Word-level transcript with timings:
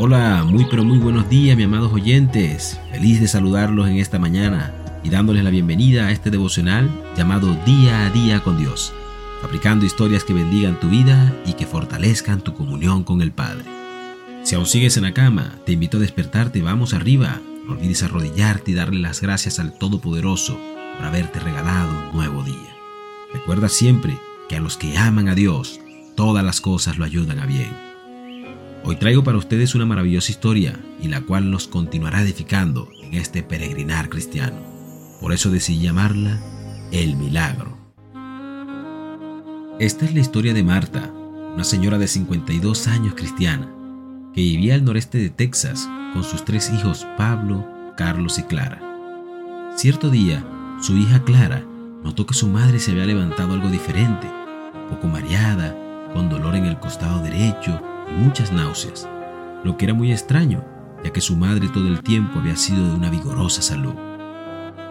Hola, 0.00 0.44
muy 0.44 0.64
pero 0.66 0.84
muy 0.84 0.98
buenos 0.98 1.28
días, 1.28 1.56
mis 1.56 1.66
amados 1.66 1.92
oyentes. 1.92 2.78
Feliz 2.92 3.20
de 3.20 3.26
saludarlos 3.26 3.88
en 3.88 3.96
esta 3.96 4.20
mañana 4.20 4.72
y 5.02 5.10
dándoles 5.10 5.42
la 5.42 5.50
bienvenida 5.50 6.06
a 6.06 6.12
este 6.12 6.30
devocional 6.30 6.88
llamado 7.16 7.52
Día 7.66 8.06
a 8.06 8.10
Día 8.10 8.44
con 8.44 8.58
Dios, 8.58 8.92
fabricando 9.42 9.84
historias 9.84 10.22
que 10.22 10.34
bendigan 10.34 10.78
tu 10.78 10.88
vida 10.88 11.34
y 11.44 11.54
que 11.54 11.66
fortalezcan 11.66 12.42
tu 12.42 12.54
comunión 12.54 13.02
con 13.02 13.22
el 13.22 13.32
Padre. 13.32 13.64
Si 14.44 14.54
aún 14.54 14.66
sigues 14.66 14.96
en 14.96 15.02
la 15.02 15.14
cama, 15.14 15.56
te 15.66 15.72
invito 15.72 15.96
a 15.96 16.00
despertarte, 16.00 16.62
vamos 16.62 16.94
arriba. 16.94 17.40
No 17.66 17.72
olvides 17.72 18.04
arrodillarte 18.04 18.70
y 18.70 18.74
darle 18.74 19.00
las 19.00 19.20
gracias 19.20 19.58
al 19.58 19.72
Todopoderoso 19.72 20.56
por 20.96 21.06
haberte 21.06 21.40
regalado 21.40 21.90
un 21.90 22.16
nuevo 22.16 22.44
día. 22.44 22.76
Recuerda 23.34 23.68
siempre 23.68 24.16
que 24.48 24.54
a 24.54 24.60
los 24.60 24.76
que 24.76 24.96
aman 24.96 25.28
a 25.28 25.34
Dios, 25.34 25.80
todas 26.14 26.44
las 26.44 26.60
cosas 26.60 26.98
lo 26.98 27.04
ayudan 27.04 27.40
a 27.40 27.46
bien. 27.46 27.87
Hoy 28.88 28.96
traigo 28.96 29.22
para 29.22 29.36
ustedes 29.36 29.74
una 29.74 29.84
maravillosa 29.84 30.32
historia 30.32 30.80
y 30.98 31.08
la 31.08 31.20
cual 31.20 31.50
nos 31.50 31.68
continuará 31.68 32.22
edificando 32.22 32.88
en 33.02 33.12
este 33.12 33.42
peregrinar 33.42 34.08
cristiano. 34.08 34.56
Por 35.20 35.34
eso 35.34 35.50
decidí 35.50 35.80
llamarla 35.80 36.40
El 36.90 37.16
Milagro. 37.16 37.76
Esta 39.78 40.06
es 40.06 40.14
la 40.14 40.20
historia 40.20 40.54
de 40.54 40.62
Marta, 40.62 41.12
una 41.52 41.64
señora 41.64 41.98
de 41.98 42.08
52 42.08 42.88
años 42.88 43.12
cristiana, 43.14 43.70
que 44.32 44.40
vivía 44.40 44.72
al 44.72 44.86
noreste 44.86 45.18
de 45.18 45.28
Texas 45.28 45.86
con 46.14 46.24
sus 46.24 46.46
tres 46.46 46.72
hijos 46.72 47.06
Pablo, 47.18 47.68
Carlos 47.94 48.38
y 48.38 48.44
Clara. 48.44 48.80
Cierto 49.76 50.08
día, 50.08 50.42
su 50.80 50.96
hija 50.96 51.24
Clara 51.24 51.62
notó 52.02 52.24
que 52.24 52.32
su 52.32 52.48
madre 52.48 52.78
se 52.78 52.92
había 52.92 53.04
levantado 53.04 53.52
algo 53.52 53.68
diferente, 53.68 54.30
poco 54.88 55.08
mareada, 55.08 55.76
con 56.14 56.30
dolor 56.30 56.56
en 56.56 56.64
el 56.64 56.78
costado 56.80 57.22
derecho 57.22 57.82
muchas 58.16 58.52
náuseas, 58.52 59.08
lo 59.64 59.76
que 59.76 59.84
era 59.84 59.94
muy 59.94 60.12
extraño, 60.12 60.64
ya 61.04 61.10
que 61.10 61.20
su 61.20 61.36
madre 61.36 61.68
todo 61.68 61.88
el 61.88 62.02
tiempo 62.02 62.38
había 62.38 62.56
sido 62.56 62.88
de 62.88 62.94
una 62.94 63.10
vigorosa 63.10 63.62
salud. 63.62 63.94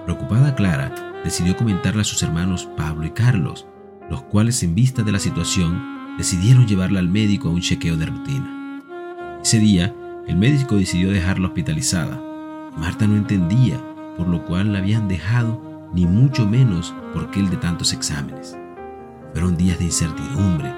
Preocupada 0.06 0.56
Clara 0.56 0.94
decidió 1.24 1.56
comentarle 1.58 2.02
a 2.02 2.06
sus 2.06 2.24
hermanos 2.24 2.70
Pablo 2.78 3.06
y 3.06 3.12
Carlos, 3.12 3.68
los 4.10 4.24
cuales 4.24 4.64
en 4.64 4.76
vista 4.76 5.04
de 5.04 5.12
la 5.12 5.20
situación 5.20 6.18
decidieron 6.18 6.66
llevarla 6.66 7.00
al 7.00 7.10
médico 7.10 7.50
a 7.50 7.52
un 7.52 7.62
chequeo 7.62 7.98
de 7.98 8.06
rutina. 8.06 8.82
Ese 9.44 9.60
día, 9.60 9.94
el 10.28 10.38
médico 10.38 10.76
decidió 10.76 11.12
dejarla 11.12 11.48
hospitalizada. 11.48 12.22
Marta 12.78 13.08
no 13.08 13.16
entendía 13.16 13.80
por 14.18 14.28
lo 14.28 14.44
cual 14.44 14.74
la 14.74 14.80
habían 14.80 15.08
dejado, 15.08 15.62
ni 15.94 16.06
mucho 16.06 16.46
menos 16.46 16.94
por 17.14 17.30
qué 17.30 17.40
el 17.40 17.50
de 17.50 17.58
tantos 17.58 17.94
exámenes. 17.94 18.58
Fueron 19.32 19.56
días 19.56 19.78
de 19.78 19.86
incertidumbre, 19.86 20.70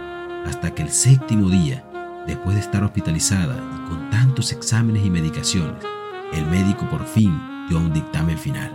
hasta 0.46 0.76
que 0.76 0.84
el 0.84 0.90
séptimo 0.90 1.50
día 1.50 1.89
Después 2.30 2.54
de 2.54 2.62
estar 2.62 2.84
hospitalizada 2.84 3.56
y 3.56 3.90
con 3.90 4.08
tantos 4.12 4.52
exámenes 4.52 5.04
y 5.04 5.10
medicaciones, 5.10 5.84
el 6.32 6.46
médico 6.46 6.88
por 6.88 7.04
fin 7.04 7.42
dio 7.68 7.80
un 7.80 7.92
dictamen 7.92 8.38
final. 8.38 8.72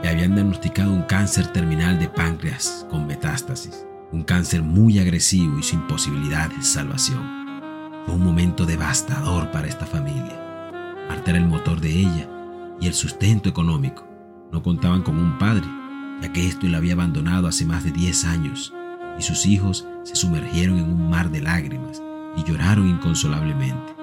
Le 0.00 0.08
habían 0.08 0.36
diagnosticado 0.36 0.92
un 0.92 1.02
cáncer 1.02 1.48
terminal 1.48 1.98
de 1.98 2.08
páncreas 2.08 2.86
con 2.88 3.04
metástasis, 3.08 3.84
un 4.12 4.22
cáncer 4.22 4.62
muy 4.62 5.00
agresivo 5.00 5.58
y 5.58 5.64
sin 5.64 5.80
posibilidad 5.88 6.50
de 6.50 6.62
salvación. 6.62 7.24
Fue 8.06 8.14
un 8.14 8.22
momento 8.22 8.64
devastador 8.64 9.50
para 9.50 9.66
esta 9.66 9.84
familia. 9.84 10.70
Marta 11.08 11.32
era 11.32 11.40
el 11.40 11.48
motor 11.48 11.80
de 11.80 11.90
ella 11.90 12.28
y 12.80 12.86
el 12.86 12.94
sustento 12.94 13.48
económico. 13.48 14.06
No 14.52 14.62
contaban 14.62 15.02
con 15.02 15.18
un 15.18 15.36
padre, 15.36 15.66
ya 16.22 16.32
que 16.32 16.46
esto 16.46 16.68
la 16.68 16.78
había 16.78 16.92
abandonado 16.92 17.48
hace 17.48 17.66
más 17.66 17.82
de 17.82 17.90
10 17.90 18.24
años, 18.24 18.72
y 19.18 19.22
sus 19.22 19.46
hijos 19.46 19.84
se 20.04 20.14
sumergieron 20.14 20.78
en 20.78 20.84
un 20.84 21.10
mar 21.10 21.28
de 21.32 21.40
lágrimas 21.40 22.00
y 22.36 22.44
lloraron 22.44 22.88
inconsolablemente. 22.88 23.94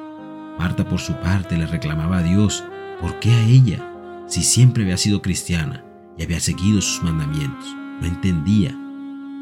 Marta 0.57 0.87
por 0.87 0.99
su 0.99 1.13
parte 1.13 1.57
le 1.57 1.65
reclamaba 1.65 2.17
a 2.17 2.23
Dios, 2.23 2.63
¿por 2.99 3.19
qué 3.19 3.31
a 3.31 3.41
ella? 3.43 4.25
Si 4.27 4.43
siempre 4.43 4.83
había 4.83 4.97
sido 4.97 5.21
cristiana 5.21 5.83
y 6.17 6.23
había 6.23 6.39
seguido 6.39 6.81
sus 6.81 7.01
mandamientos. 7.03 7.75
No 8.01 8.07
entendía. 8.07 8.71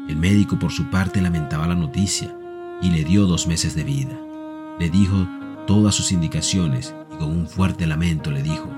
El 0.08 0.16
médico 0.16 0.58
por 0.58 0.70
su 0.70 0.88
parte 0.90 1.20
lamentaba 1.20 1.66
la 1.66 1.74
noticia 1.74 2.34
y 2.80 2.90
le 2.90 3.04
dio 3.04 3.26
dos 3.26 3.46
meses 3.46 3.74
de 3.74 3.84
vida. 3.84 4.16
Le 4.78 4.88
dijo 4.90 5.28
todas 5.66 5.94
sus 5.94 6.12
indicaciones 6.12 6.94
y 7.12 7.16
con 7.18 7.30
un 7.30 7.48
fuerte 7.48 7.86
lamento 7.86 8.30
le 8.30 8.42
dijo, 8.42 8.70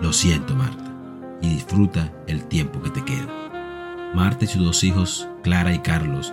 lo 0.00 0.12
siento 0.12 0.56
Marta, 0.56 0.90
y 1.40 1.48
disfruta 1.50 2.12
el 2.26 2.44
tiempo 2.48 2.82
que 2.82 2.90
te 2.90 3.04
queda. 3.04 3.28
Marta 4.14 4.46
y 4.46 4.48
sus 4.48 4.64
dos 4.64 4.82
hijos, 4.82 5.28
Clara 5.42 5.72
y 5.72 5.78
Carlos, 5.78 6.32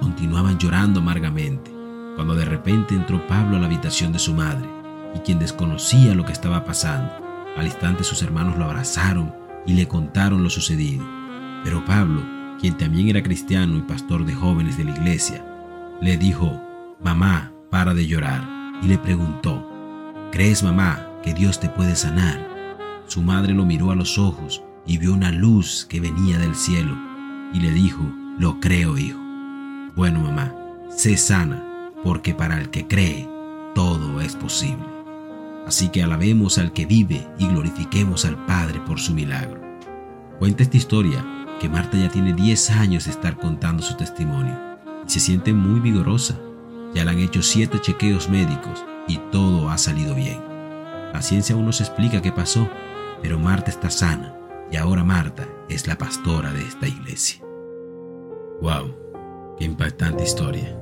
continuaban 0.00 0.58
llorando 0.58 1.00
amargamente 1.00 1.79
cuando 2.20 2.34
de 2.34 2.44
repente 2.44 2.94
entró 2.94 3.26
Pablo 3.26 3.56
a 3.56 3.60
la 3.60 3.64
habitación 3.64 4.12
de 4.12 4.18
su 4.18 4.34
madre, 4.34 4.68
y 5.14 5.20
quien 5.20 5.38
desconocía 5.38 6.14
lo 6.14 6.26
que 6.26 6.32
estaba 6.32 6.66
pasando. 6.66 7.10
Al 7.56 7.64
instante 7.64 8.04
sus 8.04 8.20
hermanos 8.20 8.58
lo 8.58 8.66
abrazaron 8.66 9.34
y 9.64 9.72
le 9.72 9.88
contaron 9.88 10.42
lo 10.42 10.50
sucedido. 10.50 11.02
Pero 11.64 11.82
Pablo, 11.86 12.22
quien 12.60 12.76
también 12.76 13.08
era 13.08 13.22
cristiano 13.22 13.78
y 13.78 13.80
pastor 13.80 14.26
de 14.26 14.34
jóvenes 14.34 14.76
de 14.76 14.84
la 14.84 14.90
iglesia, 14.90 15.42
le 16.02 16.18
dijo, 16.18 16.60
Mamá, 17.02 17.54
para 17.70 17.94
de 17.94 18.06
llorar, 18.06 18.46
y 18.82 18.88
le 18.88 18.98
preguntó, 18.98 19.66
¿crees, 20.30 20.62
mamá, 20.62 21.08
que 21.22 21.32
Dios 21.32 21.58
te 21.58 21.70
puede 21.70 21.96
sanar? 21.96 22.46
Su 23.06 23.22
madre 23.22 23.54
lo 23.54 23.64
miró 23.64 23.92
a 23.92 23.96
los 23.96 24.18
ojos 24.18 24.62
y 24.84 24.98
vio 24.98 25.14
una 25.14 25.30
luz 25.30 25.86
que 25.88 26.00
venía 26.00 26.36
del 26.36 26.54
cielo, 26.54 26.98
y 27.54 27.60
le 27.60 27.70
dijo, 27.70 28.02
lo 28.38 28.60
creo, 28.60 28.98
hijo. 28.98 29.18
Bueno, 29.96 30.20
mamá, 30.20 30.54
sé 30.94 31.16
sana 31.16 31.69
porque 32.04 32.34
para 32.34 32.58
el 32.58 32.70
que 32.70 32.86
cree, 32.86 33.28
todo 33.74 34.20
es 34.20 34.36
posible. 34.36 34.84
Así 35.66 35.88
que 35.88 36.02
alabemos 36.02 36.58
al 36.58 36.72
que 36.72 36.86
vive 36.86 37.26
y 37.38 37.46
glorifiquemos 37.46 38.24
al 38.24 38.44
Padre 38.46 38.80
por 38.80 38.98
su 38.98 39.14
milagro. 39.14 39.60
Cuenta 40.38 40.62
esta 40.62 40.76
historia 40.76 41.24
que 41.60 41.68
Marta 41.68 41.98
ya 41.98 42.08
tiene 42.08 42.32
10 42.32 42.70
años 42.70 43.04
de 43.04 43.10
estar 43.10 43.36
contando 43.36 43.82
su 43.82 43.96
testimonio 43.96 44.58
y 45.06 45.10
se 45.10 45.20
siente 45.20 45.52
muy 45.52 45.80
vigorosa. 45.80 46.38
Ya 46.94 47.04
le 47.04 47.10
han 47.10 47.18
hecho 47.18 47.42
7 47.42 47.78
chequeos 47.80 48.28
médicos 48.28 48.84
y 49.06 49.18
todo 49.30 49.68
ha 49.68 49.78
salido 49.78 50.14
bien. 50.14 50.40
La 51.12 51.22
ciencia 51.22 51.54
aún 51.54 51.66
no 51.66 51.72
se 51.72 51.82
explica 51.82 52.22
qué 52.22 52.32
pasó, 52.32 52.68
pero 53.22 53.38
Marta 53.38 53.70
está 53.70 53.90
sana 53.90 54.34
y 54.72 54.76
ahora 54.76 55.04
Marta 55.04 55.46
es 55.68 55.86
la 55.86 55.98
pastora 55.98 56.52
de 56.52 56.62
esta 56.62 56.88
iglesia. 56.88 57.44
¡Wow! 58.62 58.94
¡Qué 59.58 59.64
impactante 59.66 60.24
historia! 60.24 60.79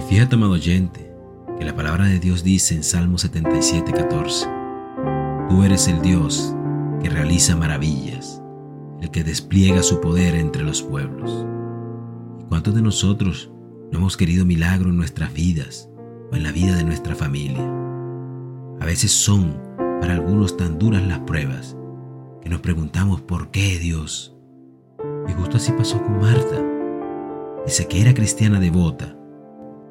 Y 0.00 0.02
fíjate, 0.02 0.34
amado 0.34 0.52
oyente, 0.52 1.14
que 1.58 1.64
la 1.66 1.76
palabra 1.76 2.06
de 2.06 2.18
Dios 2.18 2.42
dice 2.42 2.74
en 2.74 2.82
Salmo 2.82 3.18
77, 3.18 3.92
14, 3.92 4.46
Tú 5.50 5.62
eres 5.62 5.88
el 5.88 6.00
Dios 6.00 6.54
que 7.02 7.10
realiza 7.10 7.54
maravillas, 7.54 8.42
el 9.02 9.10
que 9.10 9.24
despliega 9.24 9.82
su 9.82 10.00
poder 10.00 10.36
entre 10.36 10.62
los 10.62 10.82
pueblos. 10.82 11.44
¿Y 12.40 12.44
cuántos 12.44 12.74
de 12.74 12.80
nosotros 12.80 13.52
no 13.92 13.98
hemos 13.98 14.16
querido 14.16 14.46
milagro 14.46 14.88
en 14.88 14.96
nuestras 14.96 15.34
vidas 15.34 15.90
o 16.32 16.36
en 16.36 16.44
la 16.44 16.52
vida 16.52 16.76
de 16.76 16.84
nuestra 16.84 17.14
familia? 17.14 17.62
A 18.80 18.86
veces 18.86 19.10
son 19.10 19.60
para 20.00 20.14
algunos 20.14 20.56
tan 20.56 20.78
duras 20.78 21.06
las 21.06 21.18
pruebas 21.20 21.76
que 22.40 22.48
nos 22.48 22.62
preguntamos 22.62 23.20
por 23.20 23.50
qué 23.50 23.78
Dios. 23.78 24.34
Y 25.28 25.32
justo 25.32 25.58
así 25.58 25.72
pasó 25.72 26.02
con 26.02 26.20
Marta. 26.20 26.64
Dice 27.66 27.86
que 27.86 28.00
era 28.00 28.14
cristiana 28.14 28.58
devota, 28.60 29.19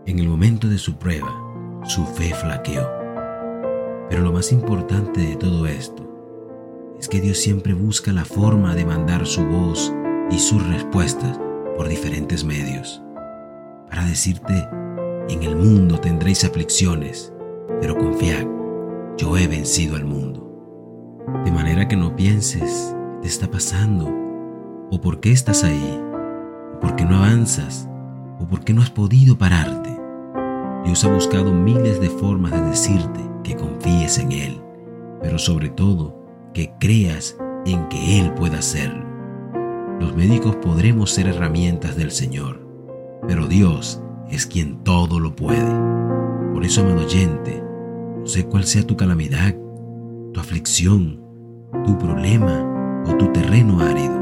en 0.09 0.17
el 0.17 0.27
momento 0.27 0.67
de 0.67 0.79
su 0.79 0.95
prueba, 0.95 1.31
su 1.83 2.03
fe 2.03 2.33
flaqueó. 2.33 2.89
Pero 4.09 4.23
lo 4.23 4.33
más 4.33 4.51
importante 4.51 5.21
de 5.21 5.35
todo 5.35 5.67
esto 5.67 6.03
es 6.99 7.07
que 7.07 7.21
Dios 7.21 7.37
siempre 7.37 7.75
busca 7.75 8.11
la 8.11 8.25
forma 8.25 8.73
de 8.73 8.85
mandar 8.85 9.27
su 9.27 9.45
voz 9.45 9.93
y 10.31 10.39
sus 10.39 10.67
respuestas 10.67 11.39
por 11.77 11.87
diferentes 11.87 12.43
medios. 12.43 13.03
Para 13.87 14.03
decirte, 14.05 14.67
en 15.29 15.43
el 15.43 15.55
mundo 15.55 15.99
tendréis 15.99 16.43
aflicciones, 16.43 17.31
pero 17.79 17.95
confiad, 17.95 18.47
yo 19.15 19.37
he 19.37 19.47
vencido 19.47 19.95
al 19.95 20.05
mundo. 20.05 20.43
De 21.45 21.51
manera 21.51 21.87
que 21.87 21.95
no 21.95 22.15
pienses 22.15 22.95
qué 23.21 23.21
te 23.21 23.27
está 23.27 23.51
pasando, 23.51 24.11
o 24.89 24.99
por 24.99 25.19
qué 25.19 25.31
estás 25.31 25.63
ahí, 25.63 26.01
o 26.75 26.79
por 26.79 26.95
qué 26.95 27.05
no 27.05 27.17
avanzas, 27.17 27.87
o 28.39 28.47
por 28.47 28.61
qué 28.61 28.73
no 28.73 28.81
has 28.81 28.89
podido 28.89 29.37
pararte. 29.37 29.88
Dios 30.85 31.03
ha 31.03 31.13
buscado 31.13 31.53
miles 31.53 31.99
de 31.99 32.09
formas 32.09 32.51
de 32.51 32.61
decirte 32.61 33.19
que 33.43 33.55
confíes 33.55 34.17
en 34.17 34.31
Él, 34.31 34.61
pero 35.21 35.37
sobre 35.37 35.69
todo 35.69 36.15
que 36.53 36.73
creas 36.79 37.37
en 37.65 37.87
que 37.89 38.19
Él 38.19 38.33
pueda 38.33 38.59
hacerlo. 38.59 39.05
Los 39.99 40.15
médicos 40.15 40.55
podremos 40.55 41.11
ser 41.11 41.27
herramientas 41.27 41.95
del 41.95 42.11
Señor, 42.11 42.65
pero 43.27 43.47
Dios 43.47 44.01
es 44.29 44.45
quien 44.45 44.83
todo 44.83 45.19
lo 45.19 45.35
puede. 45.35 45.71
Por 46.53 46.63
eso, 46.63 46.81
amado 46.81 47.05
oyente, 47.05 47.61
no 48.19 48.25
sé 48.25 48.45
cuál 48.45 48.63
sea 48.63 48.87
tu 48.87 48.95
calamidad, 48.95 49.55
tu 50.33 50.39
aflicción, 50.39 51.21
tu 51.85 51.97
problema 51.97 53.03
o 53.05 53.15
tu 53.15 53.31
terreno 53.31 53.81
árido, 53.81 54.15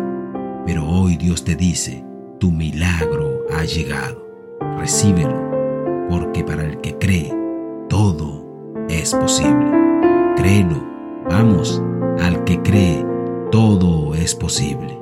pero 0.65 0.87
hoy 0.87 1.17
Dios 1.17 1.43
te 1.43 1.55
dice, 1.55 2.03
tu 2.39 2.51
milagro 2.51 3.45
ha 3.55 3.63
llegado. 3.63 4.25
Recíbelo 4.77 5.46
porque 6.09 6.43
para 6.43 6.63
el 6.63 6.79
que 6.81 6.97
cree, 6.97 7.33
todo 7.89 8.45
es 8.89 9.13
posible. 9.13 9.71
Créelo, 10.35 10.83
vamos, 11.29 11.81
al 12.19 12.43
que 12.43 12.61
cree, 12.61 13.05
todo 13.51 14.15
es 14.15 14.35
posible. 14.35 14.97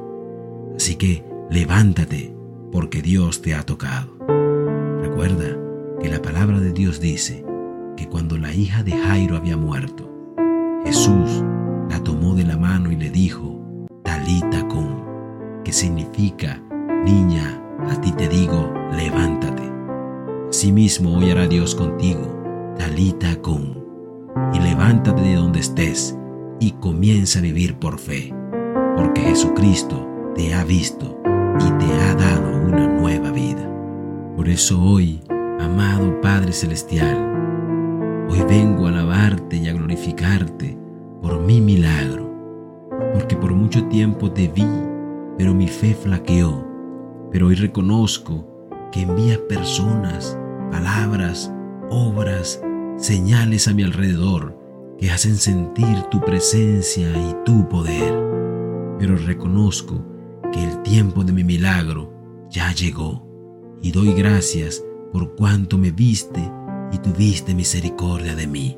Así 0.76 0.96
que 0.96 1.24
levántate, 1.50 2.36
porque 2.72 3.02
Dios 3.02 3.42
te 3.42 3.54
ha 3.54 3.64
tocado. 3.64 4.08
Recuerda 5.02 5.58
que 6.02 6.10
la 6.10 6.22
palabra 6.22 6.60
de 6.60 6.74
Dios 6.74 7.00
dice 7.00 7.46
que 7.96 8.08
cuando 8.08 8.38
la 8.38 8.54
hija 8.54 8.84
de 8.84 8.92
Jairo 8.92 9.38
había 9.38 9.58
muerto, 9.58 10.12
Jesús 10.86 11.44
la 11.90 12.04
tomó 12.04 12.36
de 12.36 12.44
la 12.44 12.58
mano 12.58 12.92
y 12.92 12.96
le 12.96 13.10
dijo, 13.10 13.60
Talita 14.04 14.68
cum, 14.68 15.64
que 15.64 15.72
significa, 15.72 16.62
niña, 17.06 17.62
a 17.90 18.00
ti 18.02 18.12
te 18.12 18.28
digo, 18.28 18.72
levántate. 18.92 19.25
Asimismo 20.56 21.18
hoy 21.18 21.32
hará 21.32 21.48
Dios 21.48 21.76
contigo, 21.76 22.22
Talita 22.78 23.36
cum, 23.42 23.76
y 24.54 24.60
levántate 24.62 25.22
de 25.22 25.36
donde 25.36 25.60
estés 25.60 26.18
y 26.62 26.72
comienza 26.72 27.40
a 27.40 27.42
vivir 27.42 27.78
por 27.78 28.00
fe, 28.00 28.34
porque 28.96 29.20
Jesucristo 29.20 30.08
te 30.34 30.54
ha 30.54 30.64
visto 30.64 31.20
y 31.60 31.70
te 31.72 31.94
ha 31.94 32.16
dado 32.16 32.58
una 32.70 32.88
nueva 32.88 33.32
vida. 33.32 33.70
Por 34.38 34.48
eso 34.48 34.82
hoy, 34.82 35.20
amado 35.60 36.22
Padre 36.22 36.54
Celestial, 36.54 37.18
hoy 38.30 38.40
vengo 38.48 38.86
a 38.86 38.92
alabarte 38.92 39.58
y 39.58 39.68
a 39.68 39.74
glorificarte 39.74 40.78
por 41.22 41.38
mi 41.42 41.60
milagro, 41.60 42.34
porque 43.14 43.36
por 43.36 43.54
mucho 43.54 43.84
tiempo 43.90 44.32
te 44.32 44.48
vi, 44.48 44.66
pero 45.38 45.54
mi 45.54 45.68
fe 45.68 45.94
flaqueó, 45.94 46.66
pero 47.30 47.48
hoy 47.48 47.56
reconozco 47.56 48.48
que 48.94 49.02
envías 49.02 49.40
personas, 49.40 50.40
palabras, 50.76 51.54
obras, 51.90 52.62
señales 52.98 53.70
a 53.70 53.74
mi 53.74 53.84
alrededor 53.84 54.60
que 55.00 55.10
hacen 55.10 55.38
sentir 55.38 56.04
tu 56.12 56.20
presencia 56.20 57.08
y 57.10 57.34
tu 57.46 57.70
poder. 57.70 58.14
Pero 59.00 59.16
reconozco 59.16 60.06
que 60.52 60.62
el 60.62 60.82
tiempo 60.82 61.24
de 61.24 61.32
mi 61.32 61.46
milagro 61.46 62.12
ya 62.50 62.74
llegó 62.74 63.26
y 63.82 63.94
doy 63.94 64.14
gracias 64.14 64.84
por 65.14 65.36
cuanto 65.36 65.78
me 65.78 65.92
viste 65.92 66.42
y 66.92 66.98
tuviste 66.98 67.56
misericordia 67.56 68.36
de 68.36 68.48
mí. 68.48 68.78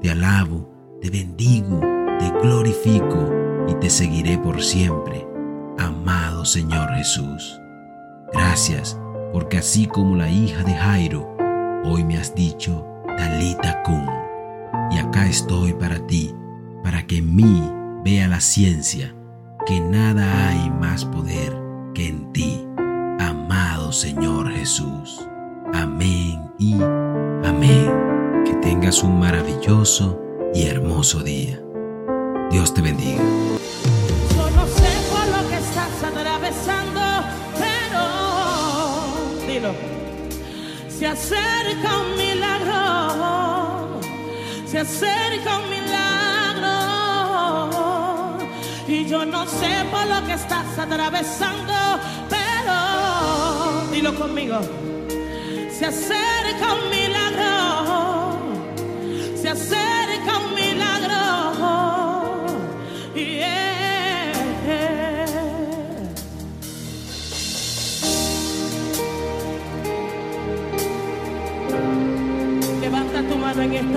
Te 0.00 0.10
alabo, 0.10 0.72
te 1.02 1.10
bendigo, 1.10 1.78
te 2.18 2.30
glorifico 2.40 3.30
y 3.68 3.74
te 3.74 3.90
seguiré 3.90 4.38
por 4.38 4.62
siempre, 4.62 5.26
amado 5.78 6.46
Señor 6.46 6.88
Jesús. 6.94 7.60
Gracias 8.32 8.98
porque 9.32 9.58
así 9.58 9.86
como 9.86 10.16
la 10.16 10.28
hija 10.30 10.62
de 10.62 10.74
Jairo, 10.74 11.34
hoy 11.84 12.04
me 12.04 12.18
has 12.18 12.34
dicho, 12.34 12.86
Talita 13.16 13.82
cum, 13.82 14.06
y 14.90 14.98
acá 14.98 15.26
estoy 15.26 15.72
para 15.72 16.06
ti, 16.06 16.34
para 16.82 17.06
que 17.06 17.18
en 17.18 17.34
mí 17.34 17.62
vea 18.04 18.28
la 18.28 18.40
ciencia, 18.40 19.14
que 19.66 19.80
nada 19.80 20.48
hay 20.48 20.70
más 20.70 21.04
poder 21.04 21.56
que 21.94 22.08
en 22.08 22.32
ti, 22.32 22.66
amado 23.20 23.92
Señor 23.92 24.50
Jesús. 24.50 25.26
Amén 25.72 26.40
y 26.58 26.74
amén. 27.44 27.90
Que 28.44 28.54
tengas 28.54 29.02
un 29.02 29.18
maravilloso 29.18 30.20
y 30.54 30.64
hermoso 30.64 31.22
día. 31.22 31.62
Dios 32.50 32.74
te 32.74 32.82
bendiga. 32.82 33.22
Se 41.02 41.08
acerca 41.08 41.98
un 41.98 42.16
milagro, 42.16 43.98
se 44.64 44.78
acerca 44.78 45.58
un 45.58 45.68
milagro. 45.68 46.78
Y 48.86 49.04
yo 49.06 49.26
no 49.26 49.44
sé 49.44 49.84
por 49.90 50.06
lo 50.06 50.24
que 50.24 50.34
estás 50.34 50.78
atravesando, 50.78 51.74
pero 52.28 53.90
dilo 53.90 54.14
conmigo. 54.14 54.60
Se 55.76 55.86
acerca 55.86 56.74
un 56.74 56.88
milagro, 56.88 57.11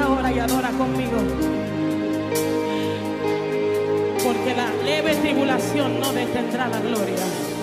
mano 0.06 0.20
en 0.20 0.26
esta 0.26 0.30
hora 0.30 0.32
y 0.32 0.40
adora 0.40 0.70
conmigo. 0.72 1.18
Porque 4.24 4.56
la 4.56 4.84
leve 4.84 5.16
tribulación 5.16 6.00
no 6.00 6.12
detendrá 6.14 6.68
la 6.68 6.80
gloria. 6.80 7.55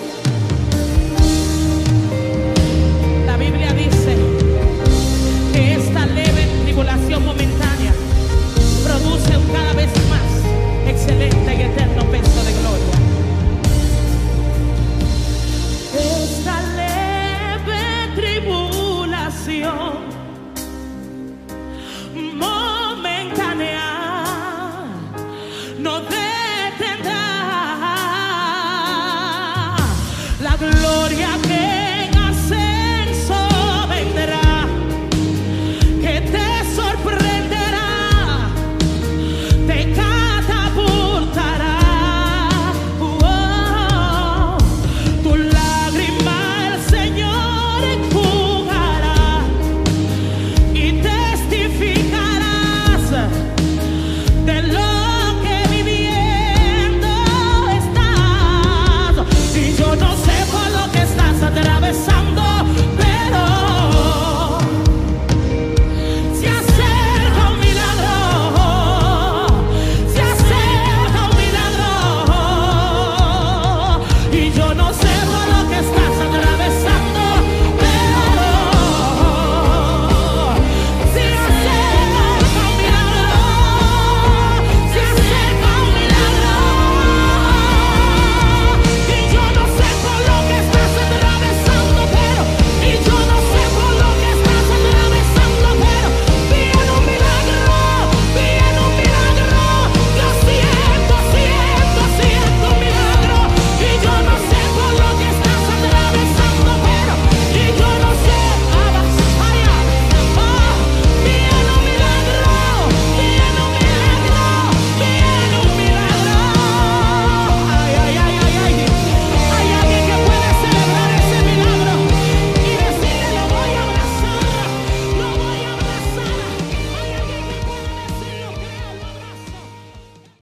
y 74.35 74.51
yo 74.51 74.73
no 74.73 74.91
sé 74.93 75.12